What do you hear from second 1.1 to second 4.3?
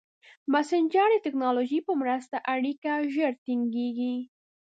د ټکنالوژۍ په مرسته اړیکه ژر ټینګېږي.